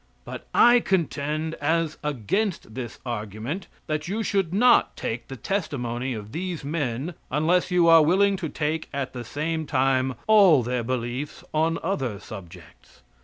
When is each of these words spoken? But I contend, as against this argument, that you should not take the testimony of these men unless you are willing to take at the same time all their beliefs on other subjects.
But 0.25 0.47
I 0.51 0.79
contend, 0.79 1.53
as 1.61 1.99
against 2.03 2.73
this 2.73 2.97
argument, 3.05 3.67
that 3.85 4.07
you 4.07 4.23
should 4.23 4.51
not 4.51 4.97
take 4.97 5.27
the 5.27 5.35
testimony 5.35 6.15
of 6.15 6.31
these 6.31 6.63
men 6.63 7.13
unless 7.29 7.69
you 7.69 7.87
are 7.87 8.01
willing 8.01 8.35
to 8.37 8.49
take 8.49 8.89
at 8.91 9.13
the 9.13 9.23
same 9.23 9.67
time 9.67 10.15
all 10.25 10.63
their 10.63 10.81
beliefs 10.83 11.43
on 11.53 11.77
other 11.83 12.19
subjects. 12.19 13.03